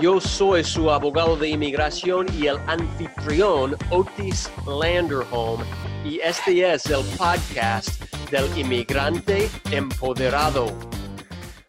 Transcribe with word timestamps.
Yo 0.00 0.20
soy 0.20 0.62
su 0.62 0.92
abogado 0.92 1.36
de 1.36 1.48
inmigración 1.48 2.26
y 2.38 2.46
el 2.46 2.56
anfitrión 2.68 3.76
Otis 3.90 4.48
Landerholm 4.64 5.64
y 6.04 6.20
este 6.20 6.72
es 6.72 6.86
el 6.86 7.02
podcast 7.16 8.00
del 8.30 8.46
inmigrante 8.56 9.48
empoderado. 9.72 10.66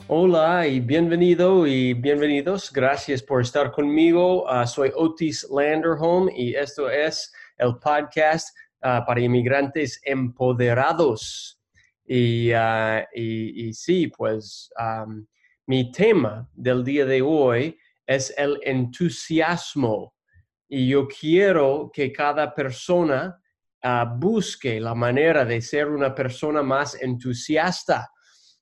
Hola 0.07 0.67
y 0.67 0.79
bienvenido 0.79 1.65
y 1.65 1.95
bienvenidos. 1.95 2.71
Gracias 2.71 3.23
por 3.23 3.41
estar 3.41 3.71
conmigo. 3.71 4.43
Uh, 4.43 4.67
soy 4.67 4.91
Otis 4.95 5.47
Landerholm 5.49 6.29
y 6.35 6.53
esto 6.53 6.87
es 6.87 7.33
el 7.57 7.77
podcast 7.79 8.55
uh, 8.83 9.03
para 9.07 9.21
inmigrantes 9.21 9.99
empoderados. 10.03 11.59
Y, 12.05 12.53
uh, 12.53 13.01
y, 13.15 13.73
sí, 13.73 14.05
pues 14.15 14.69
mi 15.65 15.91
tema 15.91 16.47
del 16.53 16.83
día 16.83 17.05
de 17.05 17.23
hoy 17.23 17.78
es 18.09 18.33
el 18.37 18.59
entusiasmo. 18.63 20.15
Y 20.67 20.89
yo 20.89 21.07
quiero 21.07 21.91
que 21.93 22.11
cada 22.11 22.55
persona 22.55 23.39
uh, 23.83 24.17
busque 24.17 24.79
la 24.79 24.95
manera 24.95 25.45
de 25.45 25.61
ser 25.61 25.89
una 25.89 26.15
persona 26.15 26.63
más 26.63 26.99
entusiasta. 26.99 28.09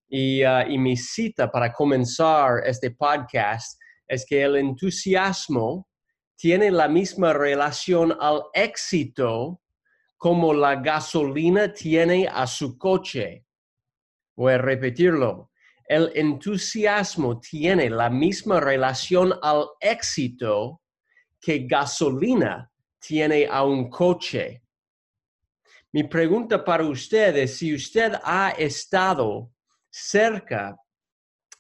Y, 0.10 0.44
uh, 0.44 0.68
y, 0.68 0.78
mi 0.78 0.98
cita 0.98 1.50
para 1.50 1.72
comenzar 1.72 2.62
este 2.66 2.92
podcast 2.92 3.80
es 4.06 4.26
que 4.26 4.44
el 4.44 4.58
entusiasmo 4.58 5.88
tiene 6.36 6.70
la 6.70 6.90
misma 6.90 7.32
relación 7.32 8.18
al 8.20 8.44
éxito 8.54 9.62
como 10.18 10.54
la 10.54 10.76
gasolina 10.76 11.74
tiene 11.74 12.28
a 12.28 12.46
su 12.48 12.78
coche. 12.78 13.46
Voy 14.36 14.54
a 14.54 14.58
repetirlo 14.58 15.52
el 15.88 16.12
entusiasmo 16.16 17.40
tiene 17.40 17.90
la 17.90 18.10
misma 18.10 18.60
relación 18.60 19.34
al 19.42 19.68
éxito 19.80 20.82
que 21.40 21.60
gasolina 21.60 22.70
tiene 23.00 23.48
a 23.50 23.64
un 23.64 23.90
coche. 23.90 24.64
Mi 25.94 26.04
pregunta 26.04 26.64
para 26.64 26.84
usted 26.84 27.38
es 27.38 27.58
si 27.58 27.74
usted 27.74 28.14
ha 28.24 28.50
estado 28.50 29.52
cerca 29.90 30.78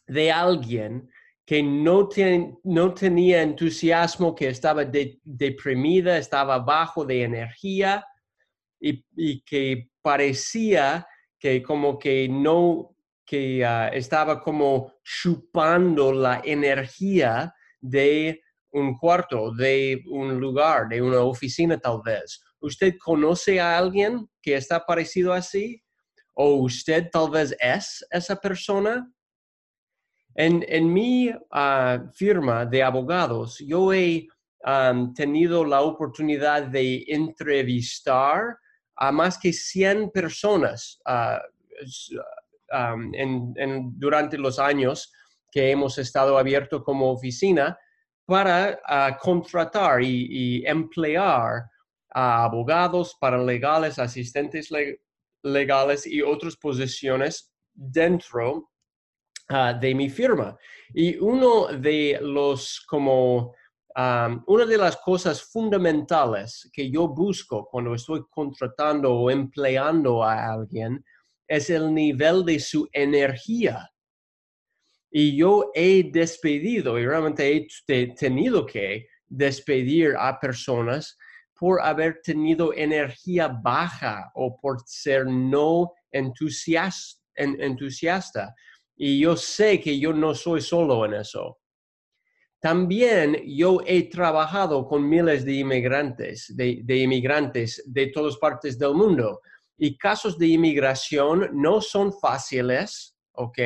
de 0.06 0.31
alguien 0.31 1.09
que 1.45 1.64
no, 1.64 2.09
tenía 2.09 3.41
entusiasmo, 3.41 4.36
que 4.36 4.50
estaba 4.50 4.84
deprimida, 5.23 6.17
estaba 6.17 6.59
bajo 6.59 7.06
de 7.06 7.23
energía 7.23 8.06
y, 8.81 9.06
y 9.16 9.41
que 9.44 9.89
parecía 10.02 11.08
que 11.39 11.64
como 11.64 11.97
que 11.97 12.28
no 12.28 12.97
que 13.28 13.64
ah, 13.64 13.89
estaba 13.89 14.42
como 14.42 14.94
chupando 15.03 16.14
la 16.14 16.42
energía 16.44 17.53
de 17.81 18.42
un 18.72 18.97
cuarto, 18.97 19.52
de 19.53 20.02
un 20.09 20.39
lugar, 20.39 20.88
de 20.88 21.02
una 21.02 21.19
oficina 21.19 21.78
tal 21.78 22.02
vez. 22.03 22.42
¿Usted 22.59 22.95
conoce 22.97 23.59
a 23.59 23.78
alguien 23.78 24.28
que 24.42 24.56
está 24.56 24.84
parecido 24.86 25.34
así? 25.34 25.84
¿O 26.34 26.53
usted 26.56 27.09
tal 27.11 27.30
vez 27.30 27.56
es 27.59 28.06
esa 28.09 28.36
persona? 28.38 29.11
En, 30.34 30.94
mi 30.94 31.31
ah, 31.52 32.00
firma 32.13 32.66
de 32.66 32.81
abogados, 32.84 33.59
yo 33.59 33.91
he 33.91 34.28
tenido 35.16 35.66
la 35.66 35.81
oportunidad 35.81 36.63
de 36.63 37.03
entrevistar 37.07 38.57
a 38.96 39.12
más 39.12 39.38
que 39.38 39.53
100 39.53 40.12
personas 40.12 41.00
uh, 41.06 41.40
durante 43.95 44.38
los 44.38 44.59
años 44.59 45.11
que 45.51 45.72
hemos 45.72 45.97
estado 45.97 46.38
abiertos 46.38 46.83
como 46.83 47.11
oficina 47.11 47.78
para 48.25 48.79
ah, 48.85 49.17
contratar 49.19 50.03
y, 50.03 50.63
emplear 50.66 51.63
a 52.13 52.44
abogados, 52.44 53.16
paralegales, 53.19 54.00
asistentes 54.00 54.69
legales 55.44 56.05
y 56.05 56.22
otras 56.22 56.57
posiciones 56.57 57.53
dentro 57.73 58.72
ah, 59.49 59.73
de 59.73 59.95
mi 59.95 60.09
firma. 60.09 60.57
Y 60.94 61.16
uno 61.17 61.67
de 61.67 62.19
los 62.22 62.84
como 62.88 63.53
una 64.45 64.66
de 64.66 64.78
las 64.78 64.97
cosas 64.97 65.41
fundamentales 65.41 66.69
que 66.72 66.91
yo 66.91 67.07
busco 67.07 67.67
cuando 67.67 67.95
estoy 67.95 68.23
contratando 68.29 69.11
o 69.11 69.31
empleando 69.31 70.23
a 70.23 70.53
alguien 70.53 71.03
es 71.47 71.69
el 71.69 71.94
nivel 71.94 72.44
de 72.46 72.59
su 72.59 72.88
energía. 72.91 73.90
Y 75.09 75.38
yo 75.38 75.72
he 75.74 76.03
despedido, 76.12 77.00
y 77.00 77.06
realmente 77.06 77.68
he 77.88 78.08
tenido 78.16 78.66
que 78.66 79.08
despedir 79.28 80.16
a 80.18 80.40
personas 80.40 81.18
por 81.58 81.81
haber 81.81 82.22
tenido 82.22 82.74
energía 82.74 83.47
baja 83.47 84.31
o 84.35 84.59
por 84.59 84.78
ser 84.85 85.25
no 85.25 85.94
entusiasta. 86.12 87.18
Y 88.96 89.19
yo 89.19 89.35
sé 89.35 89.79
que 89.79 90.00
yo 90.00 90.14
no 90.14 90.35
soy 90.35 90.62
solo 90.62 91.06
en 91.06 91.16
eso. 91.16 91.58
También 92.59 93.38
yo 93.46 93.81
he 93.85 94.09
trabajado 94.09 94.88
con 94.88 95.08
miles 95.08 95.46
de 95.46 95.53
inmigrantes, 95.53 96.53
de, 96.56 96.81
de 96.84 96.97
inmigrantes 96.97 97.84
de 97.85 98.08
todas 98.08 98.38
partes 98.38 98.78
del 98.79 98.96
mundo 98.96 99.41
y 99.78 99.98
casos 99.98 100.38
de 100.38 100.48
inmigración 100.48 101.50
no 101.54 101.82
son 101.82 102.12
fáciles, 102.12 103.16
¿ok? 103.34 103.60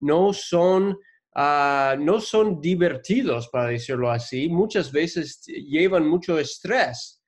No 0.00 0.32
son, 0.32 0.98
ah, 1.34 1.94
no 1.98 2.20
son 2.20 2.60
divertidos, 2.60 3.48
para 3.48 3.68
decirlo 3.68 4.10
así. 4.10 4.48
Muchas 4.48 4.90
veces 4.90 5.42
llevan 5.46 6.06
mucho 6.08 6.38
estrés. 6.38 7.22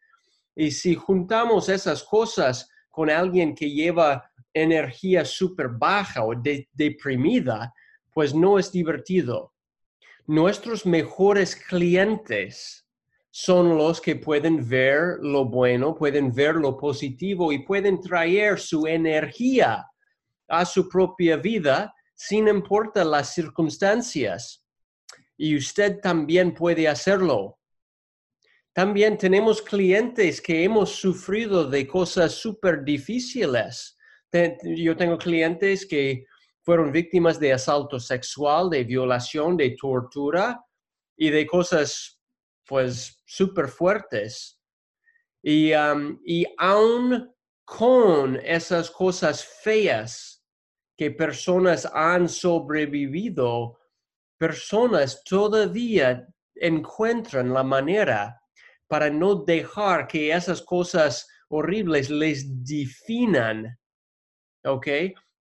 Y 0.57 0.71
si 0.71 0.95
juntamos 0.95 1.69
esas 1.69 2.03
cosas 2.03 2.69
con 2.91 3.11
alguien 3.11 3.55
que 3.55 3.71
lleva 3.71 4.31
energía 4.53 5.25
súper 5.25 5.69
baja 5.69 6.25
o 6.25 6.33
deprimida, 6.73 7.73
pues 8.13 8.35
no 8.35 8.59
es 8.59 8.71
divertido. 8.71 9.53
Nuestros 10.27 10.87
mejores 10.87 11.57
clientes 11.57 12.84
son 13.37 13.77
los 13.77 14.01
que 14.01 14.15
pueden 14.15 14.69
ver 14.69 15.19
lo 15.21 15.45
bueno, 15.45 15.93
pueden 15.93 16.33
ver 16.33 16.55
lo 16.55 16.77
positivo 16.77 17.53
y 17.53 17.65
pueden 17.65 18.01
traer 18.01 18.61
su 18.61 18.87
energía 18.87 19.85
a 20.47 20.65
su 20.65 20.89
propia 20.89 21.37
vida 21.37 21.93
sin 22.15 22.47
importar 22.47 23.07
las 23.07 23.35
circunstancias. 23.35 24.65
Y 25.37 25.57
usted 25.57 25.99
también 26.01 26.55
puede 26.55 26.87
hacerlo. 26.87 27.59
También 28.73 29.19
tenemos 29.19 29.61
clientes 29.61 30.41
que 30.41 30.63
hemos 30.63 30.91
sufrido 30.91 31.69
de 31.69 31.89
cosas 31.89 32.35
súper 32.35 32.85
difíciles. 32.85 33.99
Yo 34.63 34.97
tengo 34.97 35.19
clientes 35.19 35.85
que 35.85 36.25
fueron 36.63 36.93
víctimas 36.93 37.41
de 37.41 37.53
asalto 37.53 37.99
sexual, 37.99 38.71
de 38.71 38.85
violación, 38.85 39.57
de 39.57 39.71
tortura 39.71 40.65
y 41.17 41.31
de 41.31 41.45
cosas 41.49 42.14
pues 42.67 43.23
súper 43.25 43.69
fuertes. 43.69 44.61
Y, 45.43 45.73
y 46.25 46.47
aún 46.59 47.35
con 47.65 48.37
esas 48.37 48.91
cosas 48.91 49.45
feas 49.45 50.43
que 50.97 51.11
personas 51.11 51.89
han 51.93 52.29
sobrevivido, 52.29 53.79
personas 54.39 55.23
todavía 55.25 56.27
encuentran 56.55 57.53
la 57.53 57.63
manera 57.63 58.41
para 58.87 59.11
no 59.11 59.35
dejar 59.35 60.07
que 60.07 60.33
esas 60.33 60.63
cosas 60.63 61.27
horribles 61.49 62.11
les 62.11 62.65
definan. 62.65 63.79
¿Ok? 64.65 64.87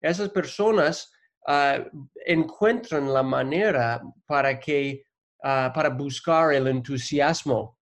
Esas 0.00 0.31
personas 0.31 1.12
ah, 1.47 1.85
encuentran 2.26 3.12
la 3.12 3.23
manera 3.23 4.02
para 4.26 4.58
que 4.58 5.05
Ah, 5.44 5.73
para 5.75 5.89
buscar 5.89 6.53
el 6.53 6.69
entusiasmo. 6.69 7.77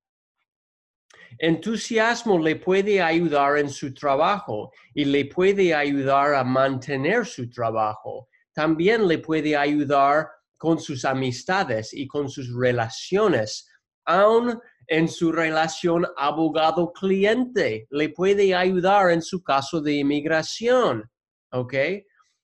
Entusiasmo 1.39 2.39
le 2.39 2.57
puede 2.57 3.03
ayudar 3.03 3.59
en 3.59 3.69
su 3.69 3.93
trabajo 3.93 4.73
y 4.95 5.05
le 5.05 5.27
puede 5.27 5.75
ayudar 5.75 6.35
a 6.35 6.43
mantener 6.43 7.27
su 7.27 7.51
trabajo. 7.51 8.29
También 8.55 9.07
le 9.07 9.19
puede 9.19 9.55
ayudar 9.57 10.29
con 10.57 10.81
sus 10.81 11.05
amistades 11.05 11.93
y 11.93 12.07
con 12.07 12.31
sus 12.31 12.55
relaciones, 12.55 13.69
aun 14.07 14.59
en 14.87 15.07
su 15.09 15.31
relación 15.31 16.07
abogado-cliente, 16.17 17.87
le 17.91 18.09
puede 18.09 18.55
ayudar 18.55 19.11
en 19.11 19.23
su 19.23 19.43
caso 19.43 19.83
de 19.83 19.97
inmigración, 19.97 21.09
¿ok? 21.53 21.75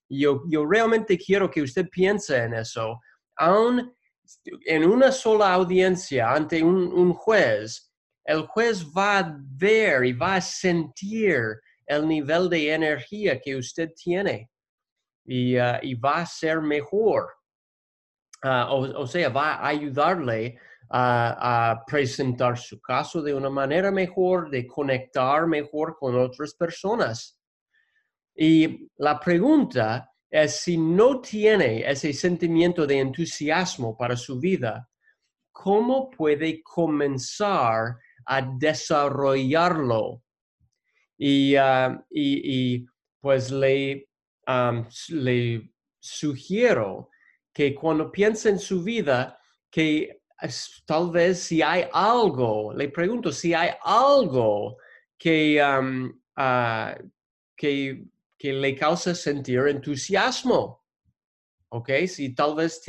Yo, 0.08 0.42
yo 0.48 0.66
realmente 0.66 1.18
quiero 1.18 1.50
que 1.50 1.62
usted 1.62 1.88
piense 1.88 2.36
en 2.36 2.54
eso. 2.54 3.00
Aún 3.36 3.95
en 4.66 4.84
una 4.84 5.12
sola 5.12 5.52
audiencia 5.54 6.32
ante 6.32 6.62
un, 6.62 7.12
juez, 7.12 7.92
el 8.24 8.42
juez 8.46 8.84
va 8.96 9.18
a 9.18 9.36
ver 9.38 10.04
y 10.04 10.12
va 10.12 10.36
a 10.36 10.40
sentir 10.40 11.40
el 11.86 12.08
nivel 12.08 12.50
de 12.50 12.72
energía 12.72 13.40
que 13.40 13.56
usted 13.56 13.92
tiene 13.94 14.50
y, 15.24 15.56
uh, 15.56 15.78
va 16.04 16.20
a 16.20 16.26
ser 16.26 16.60
mejor. 16.60 17.28
Uh, 18.44 18.92
o, 18.96 19.06
sea, 19.06 19.28
va 19.28 19.54
a 19.54 19.68
ayudarle 19.68 20.58
a, 20.90 21.82
presentar 21.86 22.56
su 22.56 22.80
caso 22.80 23.22
de 23.22 23.34
una 23.34 23.50
manera 23.50 23.90
mejor, 23.90 24.50
de 24.50 24.66
conectar 24.66 25.46
mejor 25.46 25.96
con 25.98 26.16
otras 26.16 26.54
personas. 26.54 27.38
Y 28.34 28.88
la 28.96 29.18
pregunta 29.18 30.10
es 30.42 30.60
si 30.60 30.76
no 30.76 31.20
tiene 31.20 31.88
ese 31.88 32.12
sentimiento 32.12 32.86
de 32.86 32.98
entusiasmo 32.98 33.96
para 33.96 34.16
su 34.16 34.38
vida, 34.38 34.88
¿cómo 35.50 36.10
puede 36.10 36.62
comenzar 36.62 37.96
a 38.26 38.42
desarrollarlo? 38.58 40.22
Y, 41.18 41.56
ah, 41.56 42.04
pues 43.20 43.50
le, 43.50 44.08
sugiero 45.98 47.10
que 47.52 47.74
cuando 47.74 48.12
piense 48.12 48.50
en 48.50 48.58
su 48.58 48.84
vida, 48.84 49.38
que 49.70 50.20
tal 50.84 51.10
vez 51.10 51.40
si 51.40 51.62
hay 51.62 51.86
algo, 51.92 52.74
le 52.74 52.90
pregunto 52.90 53.32
si 53.32 53.54
hay 53.54 53.70
algo 53.82 54.76
que, 55.18 55.60
ah, 56.36 56.94
que 57.56 58.04
le 58.52 58.74
causa 58.74 59.14
sentir 59.14 59.60
entusiasmo. 59.68 60.82
¿Ok? 61.70 61.90
Si 62.06 62.34
tal 62.34 62.54
vez, 62.54 62.80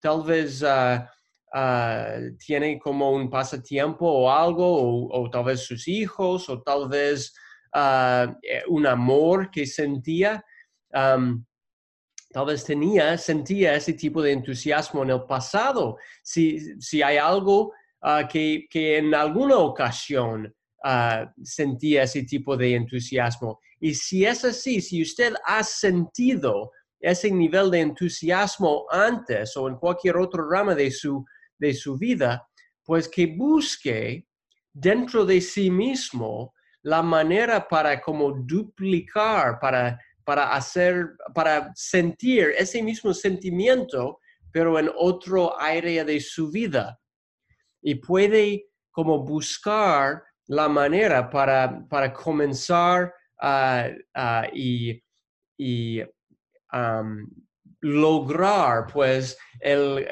tal 0.00 0.22
vez 0.22 0.62
ah, 0.62 1.10
ah, 1.52 2.18
tiene 2.38 2.78
como 2.78 3.10
un 3.10 3.28
pasatiempo 3.28 4.06
o 4.06 4.30
algo, 4.30 5.08
o, 5.08 5.30
tal 5.30 5.44
vez 5.44 5.60
sus 5.60 5.88
hijos, 5.88 6.48
o 6.48 6.62
tal 6.62 6.88
vez 6.88 7.34
uh, 7.74 8.32
un 8.68 8.86
amor 8.86 9.50
que 9.50 9.66
sentía. 9.66 10.44
tal 10.90 12.46
vez 12.46 12.64
tenía, 12.64 13.16
sentía 13.18 13.74
ese 13.74 13.92
tipo 13.92 14.20
de 14.22 14.32
entusiasmo 14.32 15.02
en 15.02 15.10
el 15.10 15.24
pasado. 15.24 15.96
Si, 16.22 16.80
si 16.80 17.02
hay 17.02 17.16
algo 17.16 17.72
que, 18.28 18.66
que, 18.68 18.98
en 18.98 19.14
alguna 19.14 19.58
ocasión 19.58 20.54
sentía 21.42 22.02
ese 22.02 22.24
tipo 22.24 22.56
de 22.56 22.74
entusiasmo. 22.74 23.60
Y 23.80 23.94
si 23.94 24.24
es 24.24 24.44
así, 24.44 24.80
si 24.80 25.02
usted 25.02 25.34
ha 25.46 25.62
sentido 25.62 26.70
ese 27.00 27.30
nivel 27.30 27.70
de 27.70 27.80
entusiasmo 27.80 28.86
antes 28.90 29.56
o 29.56 29.68
en 29.68 29.76
cualquier 29.76 30.16
otro 30.16 30.48
rama 30.48 30.74
de 30.74 30.90
su, 30.90 31.24
de 31.58 31.74
su 31.74 31.96
vida, 31.96 32.46
pues 32.84 33.08
que 33.08 33.26
busque 33.26 34.26
dentro 34.72 35.24
de 35.24 35.40
sí 35.40 35.70
mismo 35.70 36.52
la 36.82 37.02
manera 37.02 37.66
para 37.66 38.00
como 38.00 38.32
duplicar, 38.32 39.58
para, 39.60 39.98
para 40.24 40.54
hacer, 40.54 41.16
para 41.34 41.70
sentir 41.74 42.52
ese 42.58 42.82
mismo 42.82 43.14
sentimiento, 43.14 44.18
pero 44.52 44.78
en 44.78 44.90
otro 44.96 45.58
área 45.58 46.04
de 46.04 46.20
su 46.20 46.50
vida. 46.50 46.98
Y 47.82 47.96
puede 47.96 48.66
como 48.90 49.24
buscar 49.24 50.22
la 50.46 50.68
manera 50.68 51.30
para, 51.30 51.86
para 51.88 52.12
comenzar 52.12 53.14
y, 54.52 55.02
lograr, 57.80 58.86
pues, 58.92 59.36
el, 59.60 60.06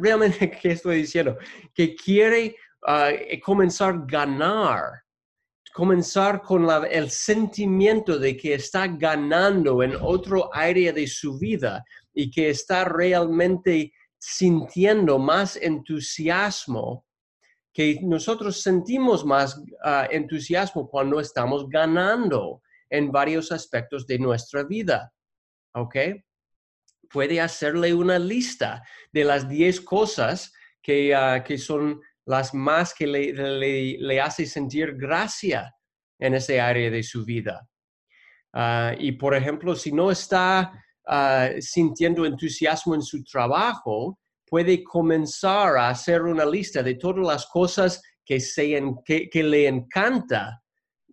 realmente, 0.00 0.50
¿qué 0.62 0.72
estoy 0.72 0.98
diciendo? 0.98 1.36
Que 1.74 1.94
quiere 1.94 2.56
ah, 2.86 3.10
comenzar 3.42 3.94
a 3.94 4.04
ganar, 4.06 5.02
comenzar 5.74 6.40
con 6.40 6.66
el 6.90 7.10
sentimiento 7.10 8.18
de 8.18 8.34
que 8.34 8.54
está 8.54 8.86
ganando 8.86 9.82
en 9.82 9.94
otro 10.00 10.48
área 10.54 10.90
de 10.92 11.06
su 11.06 11.38
vida 11.38 11.84
y 12.14 12.30
que 12.30 12.48
está 12.48 12.84
realmente 12.86 13.92
sintiendo 14.18 15.18
más 15.18 15.56
entusiasmo 15.56 17.05
que 17.76 17.98
nosotros 18.00 18.62
sentimos 18.62 19.22
más 19.22 19.62
ah, 19.84 20.08
entusiasmo 20.10 20.88
cuando 20.88 21.20
estamos 21.20 21.68
ganando 21.68 22.62
en 22.88 23.12
varios 23.12 23.52
aspectos 23.52 24.06
de 24.06 24.18
nuestra 24.18 24.64
vida. 24.64 25.12
¿Ok? 25.74 25.94
Puede 27.10 27.38
hacerle 27.38 27.92
una 27.92 28.18
lista 28.18 28.82
de 29.12 29.24
las 29.24 29.46
10 29.46 29.82
cosas 29.82 30.54
que, 30.82 31.14
ah, 31.14 31.44
que, 31.44 31.58
son 31.58 32.00
las 32.24 32.54
más 32.54 32.94
que 32.94 33.06
le, 33.06 33.98
le, 33.98 34.20
hace 34.22 34.46
sentir 34.46 34.96
gracia 34.96 35.70
en 36.18 36.32
ese 36.32 36.58
área 36.58 36.90
de 36.90 37.02
su 37.02 37.26
vida. 37.26 37.68
Ah, 38.54 38.94
y 38.98 39.12
por 39.12 39.34
ejemplo, 39.34 39.76
si 39.76 39.92
no 39.92 40.10
está 40.10 40.72
sintiendo 41.60 42.24
entusiasmo 42.24 42.94
en 42.94 43.02
su 43.02 43.22
trabajo, 43.22 44.18
puede 44.46 44.82
comenzar 44.84 45.76
a 45.76 45.90
hacer 45.90 46.22
una 46.22 46.44
lista 46.44 46.82
de 46.82 46.94
todas 46.94 47.26
las 47.26 47.46
cosas 47.46 48.00
que, 48.24 48.38
que, 49.30 49.42
le 49.42 49.66
encanta 49.66 50.62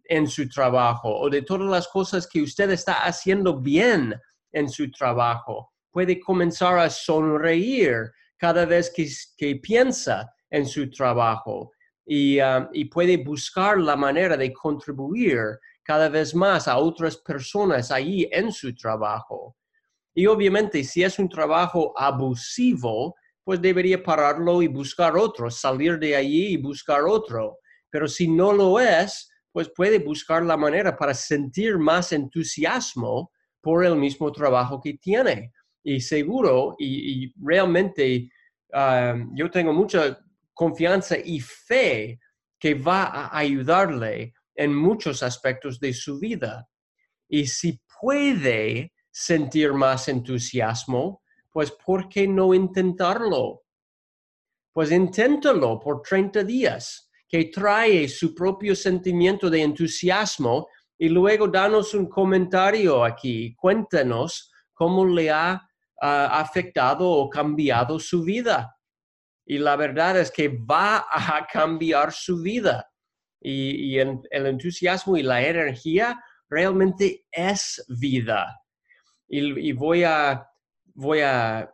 en 0.06 0.28
su 0.28 0.48
trabajo 0.50 1.10
o 1.10 1.30
de 1.30 1.42
todas 1.42 1.70
las 1.70 1.88
cosas 1.88 2.28
que 2.28 2.42
usted 2.42 2.70
está 2.72 3.06
haciendo 3.06 3.60
bien 3.60 4.16
en 4.52 4.70
su 4.70 4.90
trabajo. 4.92 5.72
Puede 5.92 6.20
comenzar 6.20 6.78
a 6.78 6.90
sonreír 6.90 8.12
cada 8.38 8.66
vez 8.66 8.92
que, 8.96 9.56
piensa 9.58 10.32
en 10.50 10.66
su 10.66 10.90
trabajo 10.90 11.72
y, 12.06 12.40
um, 12.40 12.68
y, 12.74 12.86
puede 12.86 13.18
buscar 13.18 13.80
la 13.80 13.96
manera 13.96 14.38
de 14.38 14.52
contribuir 14.54 15.60
cada 15.84 16.10
vez 16.10 16.36
más 16.36 16.68
a 16.68 16.78
otras 16.78 17.18
personas 17.18 17.92
allí 17.92 18.28
en 18.32 18.52
su 18.52 18.76
trabajo. 18.76 19.56
Y 20.16 20.28
obviamente 20.28 20.84
si 20.84 21.04
es 21.04 21.18
un 21.18 21.28
trabajo 21.28 21.94
abusivo, 21.98 23.16
pues 23.44 23.62
debería 23.62 24.02
pararlo 24.02 24.62
y 24.62 24.68
buscar 24.68 25.18
otro, 25.18 25.52
salir 25.52 26.00
de 26.00 26.16
allí 26.16 26.54
y 26.54 26.58
buscar 26.58 27.04
otro. 27.04 27.60
Pero 27.90 28.08
si 28.08 28.28
no 28.28 28.54
lo 28.54 28.80
es, 28.80 29.30
pues 29.52 29.70
puede 29.70 30.00
buscar 30.00 30.44
la 30.44 30.58
manera 30.58 30.96
para 30.98 31.14
sentir 31.14 31.78
más 31.78 32.12
entusiasmo 32.12 33.32
por 33.62 33.86
el 33.86 33.96
mismo 33.96 34.32
trabajo 34.32 34.82
que 34.82 34.96
tiene. 34.96 35.52
Y 35.84 36.00
seguro, 36.00 36.76
y, 36.80 37.34
realmente 37.42 38.30
um, 38.74 39.36
yo 39.36 39.52
tengo 39.52 39.74
mucha 39.74 40.18
confianza 40.54 41.18
y 41.18 41.40
fe 41.40 42.20
que 42.60 42.74
va 42.74 43.04
a 43.04 43.38
ayudarle 43.38 44.34
en 44.56 44.74
muchos 44.74 45.22
aspectos 45.22 45.80
de 45.80 45.94
su 45.94 46.20
vida. 46.20 46.68
Y 47.28 47.48
si 47.48 47.80
puede 48.02 48.94
sentir 49.12 49.74
más 49.74 50.08
entusiasmo, 50.08 51.23
pues 51.54 51.72
¿por 51.72 52.10
qué 52.10 52.28
no 52.28 52.54
intentarlo? 52.54 53.64
Pues 54.74 54.92
inténtalo 54.92 55.80
por 55.80 56.02
30 56.02 56.44
días, 56.44 57.12
que 57.30 57.46
trae 57.46 58.10
su 58.10 58.34
propio 58.34 58.76
sentimiento 58.76 59.50
de 59.52 59.62
entusiasmo 59.62 60.68
y 60.98 61.10
luego 61.10 61.48
danos 61.48 61.94
un 61.94 62.10
comentario 62.10 63.06
aquí. 63.06 63.56
Cuéntanos 63.56 64.52
cómo 64.74 65.06
le 65.06 65.30
ha 65.30 65.62
ah, 66.02 66.40
afectado 66.40 67.08
o 67.08 67.30
cambiado 67.30 68.00
su 68.00 68.24
vida. 68.24 68.76
Y 69.46 69.60
la 69.60 69.76
verdad 69.76 70.20
es 70.20 70.32
que 70.32 70.48
va 70.50 71.06
a 71.12 71.46
cambiar 71.46 72.12
su 72.12 72.42
vida. 72.42 72.90
Y, 73.40 74.00
el 74.00 74.46
entusiasmo 74.48 75.18
y 75.18 75.22
la 75.22 75.46
energía 75.46 76.20
realmente 76.50 77.26
es 77.32 77.86
vida. 77.90 78.60
y 79.28 79.72
voy 79.74 80.04
a 80.04 80.48
voy 80.94 81.22
a, 81.22 81.70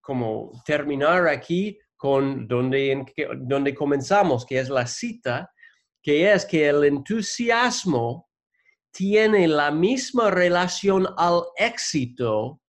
como 0.00 0.62
terminar 0.64 1.28
aquí 1.28 1.78
con 1.96 2.46
donde, 2.48 3.04
donde 3.38 3.74
comenzamos, 3.74 4.44
que 4.44 4.58
es 4.58 4.68
la 4.68 4.86
cita, 4.86 5.50
que 6.02 6.32
es 6.32 6.44
que 6.44 6.68
el 6.68 6.84
entusiasmo 6.84 8.28
tiene 8.90 9.46
la 9.48 9.70
misma 9.70 10.30
relación 10.30 11.06
al 11.16 11.42
éxito 11.56 12.60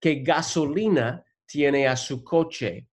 que 0.00 0.16
gasolina 0.16 1.24
tiene 1.46 1.86
a 1.88 1.96
su 1.96 2.22
coche. 2.22 2.88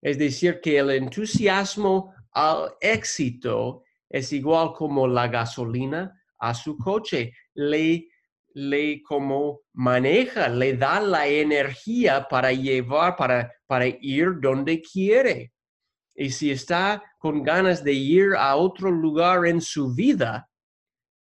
Es 0.00 0.16
decir, 0.16 0.60
que 0.62 0.78
el 0.78 0.90
entusiasmo 0.90 2.14
al 2.32 2.72
éxito 2.80 3.82
es 4.08 4.32
igual 4.32 4.72
como 4.72 5.06
la 5.06 5.28
gasolina 5.28 6.18
a 6.38 6.54
su 6.54 6.78
coche. 6.78 7.32
Le 7.54 8.08
le 8.54 9.02
como 9.02 9.60
maneja, 9.72 10.48
le 10.48 10.76
da 10.76 11.00
la 11.00 11.26
energía 11.26 12.26
para 12.28 12.52
llevar, 12.52 13.16
para, 13.16 13.52
para 13.66 13.86
ir 13.86 14.40
donde 14.40 14.80
quiere. 14.80 15.52
Y 16.14 16.30
si 16.30 16.50
está 16.50 17.02
con 17.18 17.42
ganas 17.42 17.82
de 17.84 17.92
ir 17.92 18.34
a 18.36 18.56
otro 18.56 18.90
lugar 18.90 19.46
en 19.46 19.60
su 19.60 19.94
vida, 19.94 20.48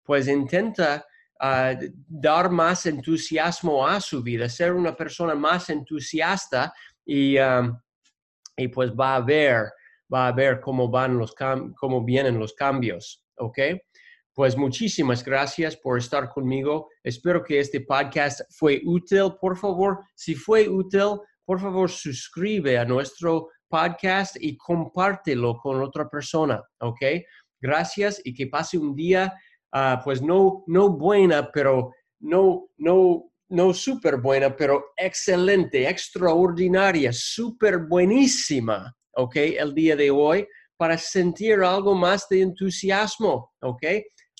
pues 0.03 0.27
intenta 0.27 1.05
ah, 1.39 1.73
dar 2.07 2.49
más 2.49 2.85
entusiasmo 2.85 3.87
a 3.87 4.01
su 4.01 4.23
vida, 4.23 4.49
ser 4.49 4.73
una 4.73 4.95
persona 4.95 5.35
más 5.35 5.69
entusiasta 5.69 6.73
y, 7.05 7.37
y 8.57 8.67
pues 8.67 8.91
va 8.91 9.15
a 9.15 9.21
ver, 9.21 9.71
va 10.13 10.27
a 10.27 10.31
ver 10.31 10.59
cómo 10.59 10.89
van 10.89 11.17
los 11.17 11.33
cómo 11.35 12.03
vienen 12.03 12.39
los 12.39 12.53
cambios, 12.53 13.23
¿ok? 13.37 13.59
Pues 14.39 14.55
muchísimas 14.55 15.21
gracias 15.21 15.75
por 15.75 15.97
estar 15.97 16.29
conmigo. 16.29 16.87
Espero 17.03 17.43
que 17.43 17.59
este 17.59 17.81
podcast 17.81 18.39
fue 18.51 18.81
útil. 18.85 19.33
Por 19.41 19.57
favor, 19.57 19.99
si 20.15 20.33
fue 20.33 20.69
útil, 20.69 21.19
por 21.43 21.59
favor 21.59 21.91
suscribe 21.91 22.77
a 22.77 22.85
nuestro 22.85 23.49
podcast 23.67 24.37
y 24.39 24.55
compártelo 24.55 25.57
con 25.57 25.81
otra 25.81 26.07
persona, 26.07 26.63
¿ok? 26.79 27.01
Gracias 27.59 28.21
y 28.23 28.33
que 28.33 28.47
pase 28.47 28.77
un 28.77 28.95
día, 28.95 29.33
ah, 29.73 29.99
pues 30.05 30.21
no, 30.21 30.63
no 30.67 30.89
buena, 30.89 31.51
pero 31.51 31.91
no, 32.21 32.69
no, 32.77 33.33
no 33.49 33.73
súper 33.73 34.21
buena, 34.21 34.55
pero 34.55 34.93
excelente, 34.95 35.85
extraordinaria, 35.85 37.11
súper 37.11 37.79
buenísima, 37.79 38.95
¿ok? 39.15 39.35
El 39.35 39.75
día 39.75 39.97
de 39.97 40.09
hoy 40.09 40.47
para 40.77 40.97
sentir 40.97 41.59
algo 41.59 41.93
más 41.93 42.29
de 42.29 42.39
entusiasmo, 42.39 43.51
¿ok? 43.59 43.83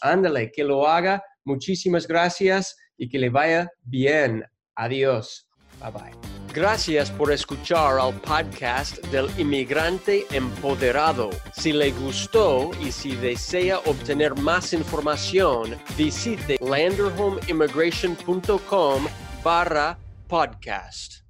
Ándale, 0.01 0.51
que 0.51 0.63
lo 0.63 0.87
haga. 0.87 1.23
Muchísimas 1.45 2.07
gracias 2.07 2.75
y 2.97 3.07
que 3.09 3.19
le 3.19 3.29
vaya 3.29 3.69
bien. 3.83 4.43
Adiós. 4.75 5.47
Bye 5.79 5.91
bye. 5.91 6.39
Gracias 6.53 7.09
por 7.11 7.31
escuchar 7.31 7.99
al 7.99 8.13
podcast 8.21 8.97
del 9.07 9.27
inmigrante 9.37 10.25
empoderado. 10.31 11.29
Si 11.53 11.71
le 11.71 11.91
gustó 11.91 12.71
y 12.81 12.91
si 12.91 13.15
desea 13.15 13.77
obtener 13.79 14.35
más 14.35 14.73
información, 14.73 15.77
visite 15.95 16.57
landerhomeimmigration.com 16.59 19.07
barra 19.43 19.97
podcast. 20.27 21.28